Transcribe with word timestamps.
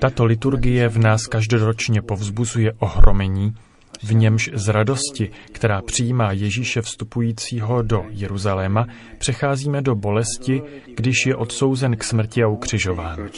Tato 0.00 0.24
liturgie 0.24 0.88
v 0.88 0.98
nás 0.98 1.26
každoročně 1.26 2.02
povzbuzuje 2.02 2.72
ohromení, 2.72 3.54
v 4.02 4.14
němž 4.14 4.50
z 4.54 4.68
radosti, 4.68 5.30
která 5.52 5.82
přijímá 5.82 6.32
Ježíše 6.32 6.82
vstupujícího 6.82 7.82
do 7.82 8.04
Jeruzaléma, 8.08 8.86
přecházíme 9.18 9.82
do 9.82 9.94
bolesti, 9.94 10.62
když 10.96 11.26
je 11.26 11.36
odsouzen 11.36 11.96
k 11.96 12.04
smrti 12.04 12.42
a 12.42 12.48
ukřižován. 12.48 13.28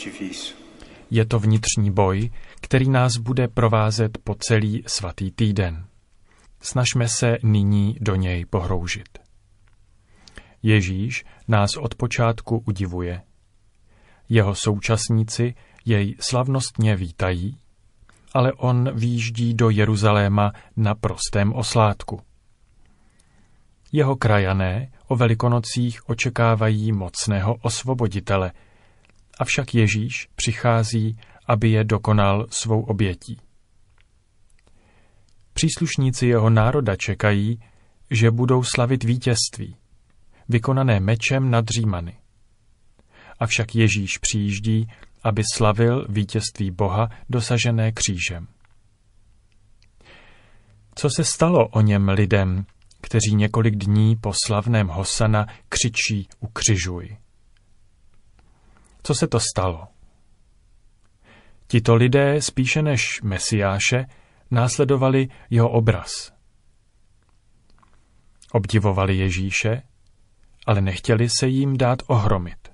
Je 1.11 1.25
to 1.25 1.39
vnitřní 1.39 1.91
boj, 1.91 2.29
který 2.61 2.89
nás 2.89 3.17
bude 3.17 3.47
provázet 3.47 4.17
po 4.23 4.35
celý 4.35 4.83
svatý 4.87 5.31
týden. 5.31 5.85
Snažme 6.61 7.07
se 7.07 7.37
nyní 7.43 7.97
do 8.01 8.15
něj 8.15 8.45
pohroužit. 8.45 9.09
Ježíš 10.63 11.25
nás 11.47 11.77
od 11.77 11.95
počátku 11.95 12.63
udivuje. 12.67 13.21
Jeho 14.29 14.55
současníci 14.55 15.53
jej 15.85 16.15
slavnostně 16.19 16.95
vítají, 16.95 17.57
ale 18.33 18.53
on 18.53 18.91
výjíždí 18.95 19.53
do 19.53 19.69
Jeruzaléma 19.69 20.51
na 20.77 20.95
prostém 20.95 21.53
oslátku. 21.53 22.21
Jeho 23.91 24.15
krajané 24.15 24.91
o 25.07 25.15
velikonocích 25.15 26.09
očekávají 26.09 26.91
mocného 26.91 27.55
osvoboditele, 27.55 28.51
avšak 29.39 29.73
Ježíš 29.73 30.29
přichází, 30.35 31.17
aby 31.47 31.69
je 31.69 31.83
dokonal 31.83 32.47
svou 32.49 32.81
obětí. 32.81 33.37
Příslušníci 35.53 36.27
jeho 36.27 36.49
národa 36.49 36.95
čekají, 36.95 37.59
že 38.11 38.31
budou 38.31 38.63
slavit 38.63 39.03
vítězství, 39.03 39.75
vykonané 40.49 40.99
mečem 40.99 41.51
nad 41.51 41.65
Římany. 41.67 42.17
Avšak 43.39 43.75
Ježíš 43.75 44.17
přijíždí, 44.17 44.87
aby 45.23 45.43
slavil 45.53 46.05
vítězství 46.09 46.71
Boha 46.71 47.09
dosažené 47.29 47.91
křížem. 47.91 48.47
Co 50.95 51.09
se 51.09 51.23
stalo 51.23 51.67
o 51.67 51.81
něm 51.81 52.09
lidem, 52.09 52.65
kteří 53.01 53.35
několik 53.35 53.75
dní 53.75 54.15
po 54.15 54.33
slavném 54.45 54.87
Hosana 54.87 55.47
křičí 55.69 56.27
ukřižuj? 56.39 57.17
Co 59.03 59.15
se 59.15 59.27
to 59.27 59.39
stalo? 59.39 59.87
Tito 61.67 61.95
lidé 61.95 62.41
spíše 62.41 62.81
než 62.81 63.21
Mesiáše 63.23 64.05
následovali 64.51 65.27
jeho 65.49 65.69
obraz. 65.69 66.33
Obdivovali 68.51 69.17
Ježíše, 69.17 69.81
ale 70.67 70.81
nechtěli 70.81 71.29
se 71.39 71.47
jim 71.47 71.77
dát 71.77 71.99
ohromit. 72.07 72.71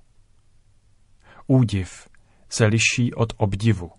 Údiv 1.48 2.09
se 2.50 2.66
liší 2.66 3.14
od 3.14 3.34
obdivu. 3.38 3.92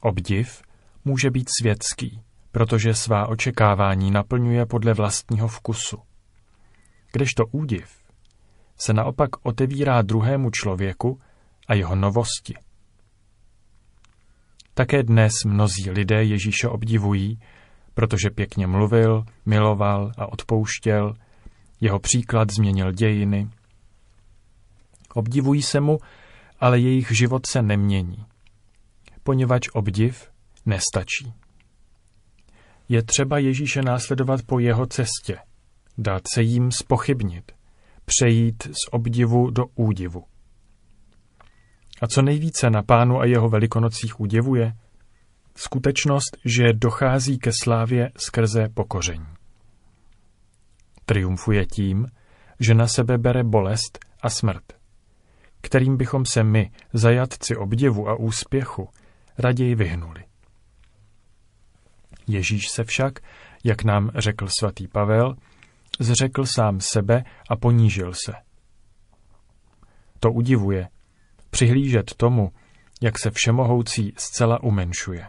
Obdiv 0.00 0.62
může 1.04 1.30
být 1.30 1.48
světský, 1.60 2.22
protože 2.52 2.94
svá 2.94 3.26
očekávání 3.26 4.10
naplňuje 4.10 4.66
podle 4.66 4.94
vlastního 4.94 5.48
vkusu. 5.48 5.96
Kdežto 7.12 7.46
údiv 7.46 7.98
se 8.76 8.92
naopak 8.92 9.30
otevírá 9.42 10.02
druhému 10.02 10.50
člověku 10.50 11.20
a 11.68 11.74
jeho 11.74 11.96
novosti. 11.96 12.54
Také 14.74 15.02
dnes 15.02 15.32
mnozí 15.46 15.90
lidé 15.90 16.24
Ježíše 16.24 16.68
obdivují, 16.68 17.40
protože 17.94 18.30
pěkně 18.30 18.66
mluvil, 18.66 19.24
miloval 19.46 20.12
a 20.18 20.32
odpouštěl, 20.32 21.14
jeho 21.80 21.98
příklad 21.98 22.48
změnil 22.50 22.92
dějiny. 22.92 23.50
Obdivují 25.14 25.62
se 25.62 25.80
mu, 25.80 25.98
ale 26.60 26.78
jejich 26.78 27.16
život 27.16 27.46
se 27.46 27.62
nemění, 27.62 28.26
poněvadž 29.22 29.68
obdiv 29.72 30.30
nestačí. 30.66 31.34
Je 32.88 33.02
třeba 33.02 33.38
Ježíše 33.38 33.82
následovat 33.82 34.40
po 34.46 34.58
jeho 34.58 34.86
cestě, 34.86 35.38
dát 35.98 36.22
se 36.34 36.42
jim 36.42 36.70
spochybnit, 36.72 37.52
přejít 38.04 38.62
z 38.62 38.92
obdivu 38.92 39.50
do 39.50 39.64
údivu. 39.74 40.24
A 42.02 42.06
co 42.06 42.22
nejvíce 42.22 42.70
na 42.70 42.82
pánu 42.82 43.20
a 43.20 43.24
jeho 43.24 43.48
velikonocích 43.48 44.20
udivuje? 44.20 44.72
Skutečnost, 45.56 46.36
že 46.44 46.72
dochází 46.72 47.38
ke 47.38 47.50
slávě 47.62 48.12
skrze 48.16 48.68
pokoření. 48.68 49.26
Triumfuje 51.04 51.66
tím, 51.66 52.06
že 52.60 52.74
na 52.74 52.86
sebe 52.86 53.18
bere 53.18 53.44
bolest 53.44 53.98
a 54.22 54.30
smrt, 54.30 54.77
kterým 55.60 55.96
bychom 55.96 56.26
se 56.26 56.44
my, 56.44 56.70
zajatci 56.92 57.56
obdivu 57.56 58.08
a 58.08 58.14
úspěchu, 58.14 58.88
raději 59.38 59.74
vyhnuli. 59.74 60.24
Ježíš 62.26 62.68
se 62.68 62.84
však, 62.84 63.18
jak 63.64 63.84
nám 63.84 64.10
řekl 64.14 64.46
svatý 64.58 64.88
Pavel, 64.88 65.36
zřekl 66.00 66.46
sám 66.46 66.80
sebe 66.80 67.24
a 67.50 67.56
ponížil 67.56 68.12
se. 68.24 68.32
To 70.20 70.32
udivuje, 70.32 70.88
přihlížet 71.50 72.14
tomu, 72.14 72.52
jak 73.02 73.18
se 73.18 73.30
všemohoucí 73.30 74.12
zcela 74.16 74.62
umenšuje. 74.62 75.26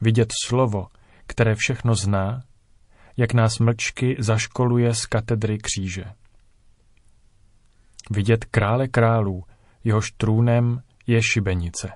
Vidět 0.00 0.32
slovo, 0.46 0.86
které 1.26 1.54
všechno 1.54 1.94
zná, 1.94 2.42
jak 3.16 3.34
nás 3.34 3.58
mlčky 3.58 4.16
zaškoluje 4.18 4.94
z 4.94 5.06
katedry 5.06 5.58
kříže. 5.58 6.04
Vidět 8.10 8.44
krále 8.44 8.88
králů, 8.88 9.44
jehož 9.84 10.10
trůnem 10.10 10.82
je 11.06 11.22
šibenice. 11.22 11.92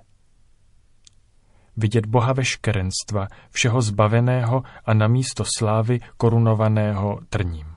Vidět 1.76 2.06
Boha 2.06 2.32
veškerenstva, 2.32 3.28
všeho 3.50 3.82
zbaveného 3.82 4.62
a 4.84 4.94
na 4.94 5.08
místo 5.08 5.44
slávy 5.58 6.00
korunovaného 6.16 7.20
trním. 7.28 7.74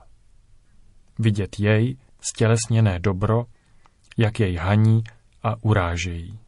Vidět 1.18 1.60
jej, 1.60 1.96
stělesněné 2.20 2.98
dobro, 2.98 3.44
jak 4.16 4.40
jej 4.40 4.56
haní 4.56 5.04
a 5.42 5.54
urážejí. 5.62 6.38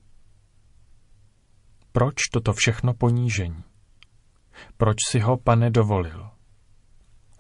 Proč 1.93 2.15
toto 2.33 2.53
všechno 2.53 2.95
ponížení? 2.95 3.65
Proč 4.77 4.97
si 5.09 5.21
ho, 5.21 5.37
pane, 5.37 5.71
dovolil? 5.71 6.31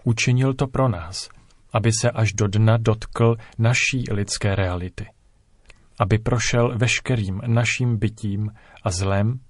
Učinil 0.04 0.54
to 0.54 0.66
pro 0.66 0.88
nás, 0.88 1.28
aby 1.74 1.90
se 2.00 2.10
až 2.10 2.32
do 2.32 2.48
dna 2.48 2.76
dotkl 2.76 3.36
naší 3.58 4.04
lidské 4.10 4.54
reality. 4.54 5.06
Aby 5.98 6.18
prošel 6.18 6.78
veškerým 6.78 7.40
naším 7.46 7.98
bytím 7.98 8.50
a 8.82 8.90
zlem, 8.90 9.40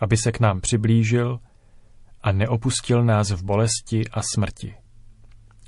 aby 0.00 0.16
se 0.16 0.32
k 0.32 0.40
nám 0.40 0.60
přiblížil 0.60 1.38
a 2.22 2.32
neopustil 2.32 3.04
nás 3.04 3.30
v 3.30 3.44
bolesti 3.44 4.08
a 4.08 4.22
smrti. 4.34 4.74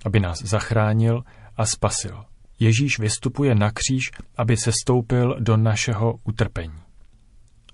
Aby 0.04 0.20
nás 0.20 0.42
zachránil 0.42 1.22
a 1.56 1.66
spasil. 1.66 2.24
Ježíš 2.58 2.98
vystupuje 2.98 3.54
na 3.54 3.70
kříž, 3.70 4.10
aby 4.36 4.56
se 4.56 4.72
stoupil 4.82 5.36
do 5.40 5.56
našeho 5.56 6.14
utrpení. 6.24 6.82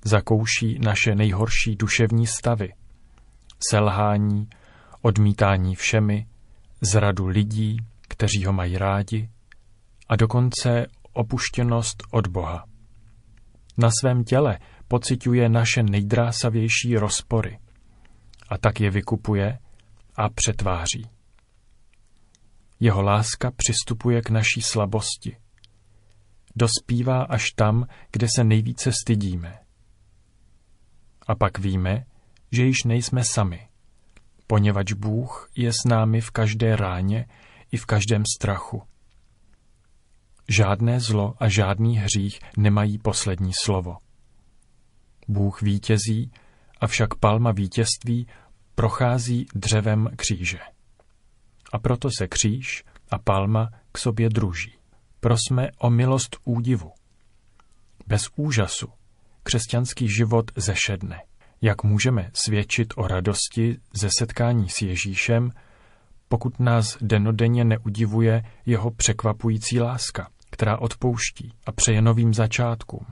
Zakouší 0.05 0.79
naše 0.85 1.15
nejhorší 1.15 1.77
duševní 1.77 2.27
stavy. 2.27 2.73
Selhání, 3.71 4.49
odmítání 5.03 5.75
všemi, 5.75 6.27
zradu 6.81 7.27
lidí, 7.27 7.77
kteří 8.09 8.45
ho 8.45 8.53
mají 8.53 8.79
rádi, 8.79 9.31
a 10.09 10.17
dokonce 10.17 10.87
opuštěnost 11.13 12.03
od 12.11 12.27
Boha. 12.27 12.65
Na 13.77 13.89
svém 14.01 14.25
těle 14.25 14.59
pociťuje 14.89 15.49
naše 15.49 15.83
nejdrásavější 15.83 16.97
rozpory 16.97 17.59
a 18.49 18.59
tak 18.59 18.81
je 18.81 18.91
vykupuje 18.91 19.59
a 20.17 20.29
přetváří. 20.29 21.07
Jeho 22.81 23.03
láska 23.03 23.51
přistupuje 23.51 24.23
k 24.23 24.31
naší 24.31 24.63
slabosti. 24.63 25.37
Dospívá 26.57 27.23
až 27.23 27.51
tam, 27.51 27.87
kde 28.13 28.27
se 28.37 28.45
nejvíce 28.45 28.91
stydíme. 28.93 29.59
A 31.27 31.35
pak 31.35 31.59
víme, 31.59 32.05
že 32.53 32.65
již 32.65 32.77
nejsme 32.85 33.25
sami, 33.25 33.68
poněvadž 34.49 34.93
Bůh 34.93 35.51
je 35.57 35.73
s 35.73 35.89
námi 35.89 36.21
v 36.21 36.31
každé 36.31 36.77
ráně 36.77 37.27
i 37.73 37.77
v 37.77 37.87
každém 37.87 38.23
strachu. 38.37 38.83
Žádné 40.49 41.01
zlo 41.01 41.35
a 41.39 41.49
žádný 41.49 41.99
hřích 41.99 42.41
nemají 42.57 42.99
poslední 42.99 43.53
slovo. 43.65 43.97
Bůh 45.29 45.63
vítězí, 45.63 46.33
avšak 46.81 47.15
palma 47.15 47.53
vítězství 47.53 48.27
prochází 48.75 49.47
dřevem 49.55 50.11
kříže. 50.17 50.59
A 51.73 51.79
proto 51.79 52.09
se 52.19 52.29
kříž 52.29 52.85
a 53.11 53.19
palma 53.19 53.71
k 53.93 53.99
sobě 53.99 54.29
druží. 54.29 54.75
Prosme 55.21 55.69
o 55.79 55.91
milost 55.91 56.37
údivu. 56.45 56.93
Bez 58.07 58.23
úžasu 58.37 58.89
křesťanský 59.43 60.09
život 60.09 60.51
zešedne. 60.57 61.28
Jak 61.63 61.85
můžeme 61.85 62.31
svědčit 62.33 62.95
o 62.97 63.07
radosti 63.07 63.79
ze 64.01 64.09
setkání 64.19 64.69
s 64.69 64.83
Ježíšem, 64.83 65.51
pokud 66.29 66.61
nás 66.61 66.99
denodenně 67.01 67.65
neudivuje 67.65 68.43
jeho 68.67 68.91
překvapující 68.91 69.81
láska, 69.81 70.31
která 70.51 70.79
odpouští 70.79 71.53
a 71.67 71.73
přeje 71.73 72.03
novým 72.03 72.35
začátkům. 72.35 73.07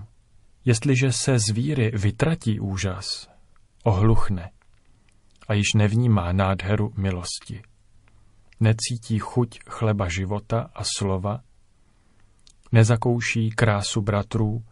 Jestliže 0.65 1.13
se 1.13 1.39
z 1.39 1.51
víry 1.53 1.91
vytratí 1.95 2.61
úžas, 2.61 3.29
ohluchne 3.85 4.51
a 5.49 5.55
již 5.55 5.67
nevnímá 5.75 6.33
nádheru 6.33 6.93
milosti. 6.97 7.63
Necítí 8.61 9.19
chuť 9.19 9.59
chleba 9.69 10.09
života 10.09 10.71
a 10.75 10.85
slova, 10.99 11.41
nezakouší 12.73 13.51
krásu 13.51 14.01
bratrů 14.01 14.65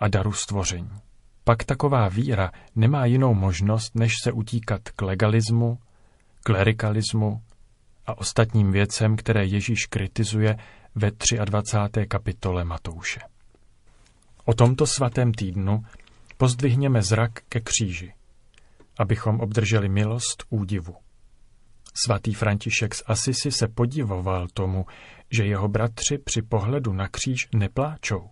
a 0.00 0.08
daru 0.08 0.32
stvoření. 0.32 1.00
Pak 1.44 1.64
taková 1.64 2.08
víra 2.08 2.52
nemá 2.76 3.04
jinou 3.04 3.34
možnost, 3.34 3.94
než 3.94 4.12
se 4.24 4.32
utíkat 4.32 4.88
k 4.88 5.02
legalismu, 5.02 5.78
klerikalismu 6.42 7.42
a 8.06 8.18
ostatním 8.18 8.72
věcem, 8.72 9.16
které 9.16 9.44
Ježíš 9.44 9.86
kritizuje 9.86 10.56
ve 10.94 11.10
23. 11.44 12.06
kapitole 12.06 12.64
Matouše. 12.64 13.20
O 14.44 14.54
tomto 14.54 14.86
svatém 14.86 15.32
týdnu 15.32 15.84
pozdvihněme 16.36 17.02
zrak 17.02 17.32
ke 17.48 17.60
kříži, 17.60 18.12
abychom 18.98 19.40
obdrželi 19.40 19.88
milost 19.88 20.44
údivu. 20.50 20.96
Svatý 21.94 22.34
František 22.34 22.94
z 22.94 23.02
Asisi 23.06 23.52
se 23.52 23.68
podivoval 23.68 24.48
tomu, 24.48 24.86
že 25.30 25.44
jeho 25.44 25.68
bratři 25.68 26.18
při 26.18 26.42
pohledu 26.42 26.92
na 26.92 27.08
kříž 27.08 27.48
nepláčou. 27.54 28.30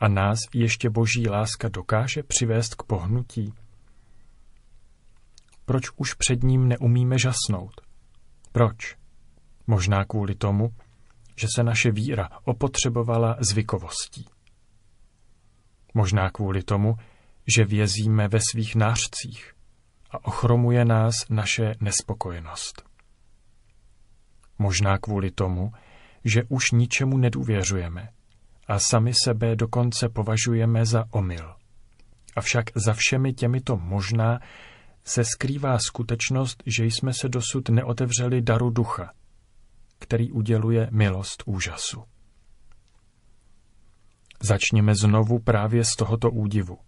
A 0.00 0.08
nás 0.08 0.38
ještě 0.54 0.90
boží 0.90 1.28
láska 1.28 1.68
dokáže 1.68 2.22
přivést 2.22 2.74
k 2.74 2.82
pohnutí? 2.82 3.54
Proč 5.64 5.84
už 5.96 6.14
před 6.14 6.42
ním 6.42 6.68
neumíme 6.68 7.18
žasnout? 7.18 7.80
Proč? 8.52 8.96
Možná 9.66 10.04
kvůli 10.04 10.34
tomu, 10.34 10.68
že 11.36 11.46
se 11.54 11.62
naše 11.62 11.90
víra 11.90 12.28
opotřebovala 12.44 13.36
zvykovostí. 13.40 14.26
Možná 15.94 16.30
kvůli 16.30 16.62
tomu, 16.62 16.96
že 17.56 17.64
vězíme 17.64 18.28
ve 18.28 18.38
svých 18.50 18.74
nářcích 18.74 19.52
a 20.10 20.24
ochromuje 20.24 20.84
nás 20.84 21.14
naše 21.30 21.74
nespokojenost. 21.80 22.82
Možná 24.58 24.98
kvůli 24.98 25.30
tomu, 25.30 25.72
že 26.24 26.42
už 26.48 26.70
ničemu 26.70 27.18
nedůvěřujeme 27.18 28.08
a 28.70 28.78
sami 28.78 29.12
sebe 29.24 29.56
dokonce 29.56 30.08
považujeme 30.08 30.86
za 30.86 31.04
omyl. 31.10 31.54
Avšak 32.36 32.64
za 32.74 32.92
všemi 32.92 33.32
těmito 33.32 33.76
možná 33.76 34.40
se 35.04 35.24
skrývá 35.24 35.78
skutečnost, 35.78 36.62
že 36.66 36.84
jsme 36.84 37.12
se 37.12 37.28
dosud 37.28 37.68
neotevřeli 37.68 38.42
daru 38.42 38.70
ducha, 38.70 39.12
který 39.98 40.32
uděluje 40.32 40.88
milost 40.90 41.42
úžasu. 41.46 42.04
Začněme 44.42 44.94
znovu 44.94 45.38
právě 45.38 45.84
z 45.84 45.96
tohoto 45.96 46.30
údivu. 46.30 46.78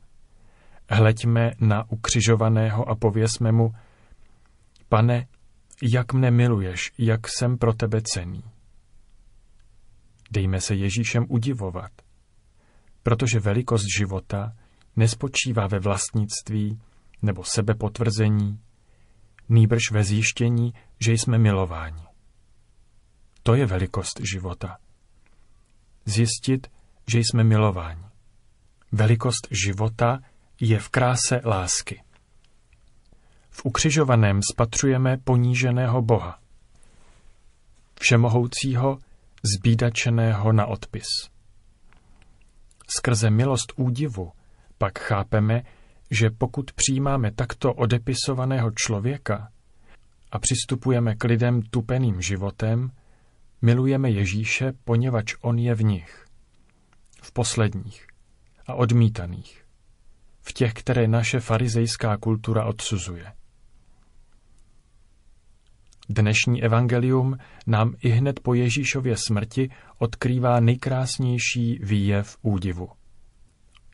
Hleďme 0.91 1.51
na 1.61 1.91
ukřižovaného 1.91 2.89
a 2.89 2.95
pověsme 2.95 3.53
mu, 3.53 3.73
pane, 4.89 5.27
jak 5.83 6.13
mne 6.13 6.31
miluješ, 6.31 6.93
jak 6.99 7.29
jsem 7.29 7.59
pro 7.59 7.73
tebe 7.73 8.01
cený. 8.03 8.52
Dejme 10.35 10.61
se 10.61 10.75
Ježíšem 10.75 11.27
udivovat, 11.29 11.93
protože 13.03 13.41
velikost 13.41 13.85
života 13.99 14.53
nespočívá 14.97 15.67
ve 15.67 15.79
vlastnictví 15.79 16.81
nebo 17.23 17.45
sebepotvrzení, 17.45 18.61
nýbrž 19.49 19.91
ve 19.93 20.05
zjištění, 20.05 20.75
že 21.01 21.13
jsme 21.13 21.39
milováni. 21.39 22.05
To 23.43 23.55
je 23.55 23.67
velikost 23.67 24.21
života. 24.33 24.79
Zjistit, 26.05 26.67
že 27.07 27.19
jsme 27.19 27.45
milováni. 27.45 28.05
Velikost 28.93 29.49
života 29.51 30.19
je 30.61 30.79
v 30.79 30.89
kráse 30.89 31.41
lásky. 31.45 32.03
V 33.51 33.65
ukřižovaném 33.65 34.41
spatřujeme 34.53 35.17
poníženého 35.17 36.03
Boha, 36.03 36.39
všemohoucího, 38.01 38.99
zbídačeného 39.43 40.53
na 40.53 40.67
odpis. 40.67 41.09
Skrze 42.97 43.31
milost 43.31 43.73
údivu 43.77 44.33
pak 44.79 44.99
chápeme, 44.99 45.63
že 46.11 46.31
pokud 46.31 46.73
přijímáme 46.73 47.31
takto 47.31 47.75
odepisovaného 47.75 48.71
člověka 48.71 49.53
a 50.33 50.39
přistupujeme 50.39 51.15
k 51.15 51.25
lidem 51.25 51.63
tupeným 51.63 52.23
životem, 52.23 52.91
milujeme 53.63 54.11
Ježíše, 54.11 54.73
poněvadž 54.85 55.35
on 55.41 55.59
je 55.59 55.75
v 55.75 55.85
nich, 55.85 56.25
v 57.23 57.33
posledních 57.33 58.07
a 58.67 58.75
odmítaných, 58.75 59.65
v 60.41 60.53
těch, 60.53 60.73
které 60.73 61.09
naše 61.09 61.41
farizejská 61.41 62.17
kultura 62.17 62.65
odsuzuje. 62.65 63.33
Dnešní 66.09 66.63
evangelium 66.63 67.39
nám 67.67 67.95
i 68.01 68.09
hned 68.09 68.41
po 68.41 68.55
Ježíšově 68.55 69.17
smrti 69.17 69.71
odkrývá 69.99 70.61
nejkrásnější 70.61 71.79
výjev 71.83 72.37
údivu. 72.43 72.89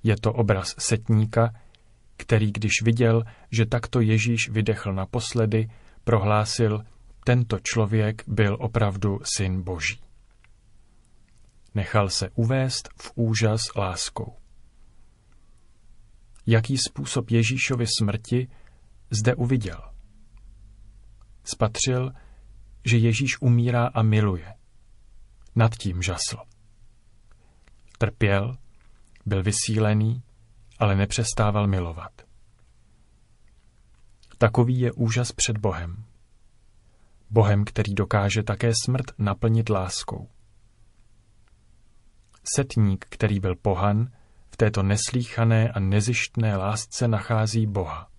Je 0.02 0.16
to 0.16 0.32
obraz 0.32 0.74
setníka, 0.78 1.54
který 2.16 2.52
když 2.52 2.72
viděl, 2.84 3.24
že 3.50 3.66
takto 3.66 4.00
Ježíš 4.00 4.50
vydechl 4.50 4.92
naposledy, 4.92 5.70
prohlásil, 6.04 6.84
tento 7.24 7.58
člověk 7.62 8.22
byl 8.26 8.56
opravdu 8.60 9.18
syn 9.36 9.62
Boží. 9.62 10.00
Nechal 11.74 12.08
se 12.08 12.30
uvést 12.34 12.88
v 13.00 13.12
úžas 13.14 13.60
láskou. 13.76 14.36
Jaký 16.46 16.78
způsob 16.78 17.30
Ježíšovy 17.30 17.86
smrti 17.98 18.48
zde 19.10 19.34
uviděl? 19.34 19.97
Spatřil, 21.50 22.12
že 22.84 22.96
Ježíš 22.96 23.40
umírá 23.40 23.86
a 23.86 24.02
miluje. 24.02 24.54
Nad 25.56 25.74
tím 25.74 26.02
žasl. 26.02 26.38
Trpěl, 27.98 28.56
byl 29.26 29.42
vysílený, 29.42 30.22
ale 30.78 30.96
nepřestával 30.96 31.66
milovat. 31.66 32.12
Takový 34.38 34.80
je 34.80 34.92
úžas 34.92 35.32
před 35.32 35.58
Bohem. 35.58 36.04
Bohem, 37.30 37.64
který 37.64 37.94
dokáže 37.94 38.42
také 38.42 38.72
smrt 38.84 39.06
naplnit 39.18 39.68
láskou. 39.68 40.28
Setník, 42.56 43.06
který 43.08 43.40
byl 43.40 43.56
pohan, 43.56 44.10
v 44.50 44.56
této 44.56 44.82
neslíchané 44.82 45.72
a 45.72 45.80
nezištné 45.80 46.56
lásce 46.56 47.08
nachází 47.08 47.66
Boha. 47.66 48.10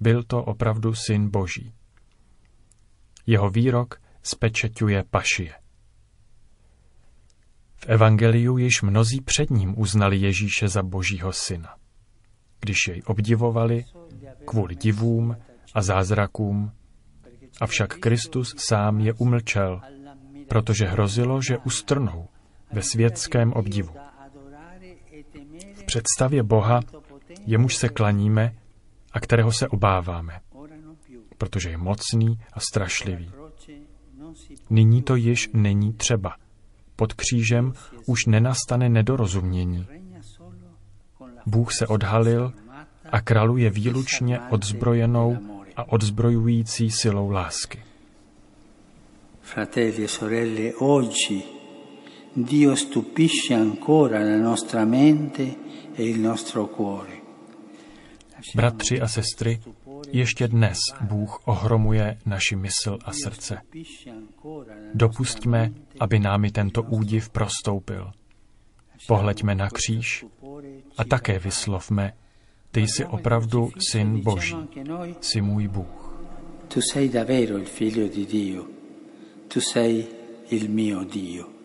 Byl 0.00 0.22
to 0.22 0.44
opravdu 0.44 0.94
syn 0.94 1.30
Boží. 1.30 1.72
Jeho 3.26 3.50
výrok 3.50 4.00
spečeťuje 4.22 5.04
pašie. 5.10 5.54
V 7.76 7.86
evangeliu 7.88 8.58
již 8.58 8.82
mnozí 8.82 9.20
před 9.20 9.50
ním 9.50 9.78
uznali 9.78 10.16
Ježíše 10.16 10.68
za 10.68 10.82
Božího 10.82 11.32
syna. 11.32 11.76
Když 12.60 12.88
jej 12.88 13.02
obdivovali 13.06 13.84
kvůli 14.44 14.74
divům 14.74 15.36
a 15.74 15.82
zázrakům, 15.82 16.72
avšak 17.60 17.98
Kristus 17.98 18.54
sám 18.58 19.00
je 19.00 19.12
umlčel, 19.12 19.80
protože 20.48 20.86
hrozilo, 20.86 21.42
že 21.42 21.58
ustrnou 21.58 22.28
ve 22.72 22.82
světském 22.82 23.52
obdivu. 23.52 23.94
V 25.74 25.84
představě 25.86 26.42
Boha, 26.42 26.80
jemuž 27.46 27.76
se 27.76 27.88
klaníme 27.88 28.56
a 29.16 29.20
kterého 29.20 29.52
se 29.52 29.68
obáváme, 29.68 30.40
protože 31.38 31.70
je 31.70 31.76
mocný 31.76 32.38
a 32.52 32.60
strašlivý. 32.60 33.30
Nyní 34.70 35.02
to 35.02 35.16
již 35.16 35.50
není 35.52 35.92
třeba– 35.92 36.36
pod 36.96 37.12
křížem 37.12 37.72
už 38.06 38.26
nenastane 38.26 38.88
nedorozumění. 38.88 39.86
Bůh 41.46 41.72
se 41.72 41.86
odhalil 41.86 42.52
a 43.12 43.20
kraluje 43.20 43.70
výlučně 43.70 44.40
odzbrojenou 44.40 45.38
a 45.76 45.92
odzbrojující 45.92 46.90
silou 46.90 47.30
lásky. 47.30 47.82
Fratelli 49.40 50.04
e 50.04 50.08
sorelle, 50.08 50.74
oggi 50.78 51.42
Dio 52.36 52.76
stupisce 52.76 53.54
ancora 53.54 54.18
la 54.18 54.38
nostra 54.38 54.84
mente 54.84 55.42
e 55.96 56.02
il 56.02 56.20
nostro 56.20 56.66
cuore. 56.66 57.25
Bratři 58.54 59.00
a 59.00 59.08
sestry, 59.08 59.60
ještě 60.12 60.48
dnes 60.48 60.78
Bůh 61.00 61.40
ohromuje 61.44 62.18
naši 62.26 62.56
mysl 62.56 62.98
a 63.04 63.12
srdce. 63.12 63.58
Dopustíme, 64.94 65.72
aby 66.00 66.18
námi 66.18 66.50
tento 66.50 66.82
údiv 66.82 67.30
prostoupil. 67.30 68.10
Pohleďme 69.08 69.54
na 69.54 69.68
kříž 69.70 70.24
a 70.98 71.04
také 71.04 71.38
vyslovme, 71.38 72.12
ty 72.70 72.80
jsi 72.80 73.04
opravdu 73.04 73.70
syn 73.90 74.20
Boží, 74.20 74.56
jsi 75.20 75.40
můj 75.40 75.68
Bůh. 75.68 76.16
Tu 76.68 76.80
sei 76.92 77.08
davvero 77.08 77.58
il 77.58 77.64
figlio 77.64 78.08
di 78.08 78.26
Dio, 78.26 78.64
tu 79.48 79.60
sei 79.60 80.06
il 80.50 80.68
mio 80.70 81.04
Dio. 81.04 81.55